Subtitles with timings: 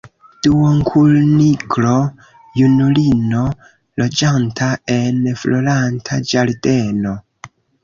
[0.45, 3.43] Duonkuniklo-junulino,
[4.03, 7.17] loĝanta en Floranta Ĝardeno.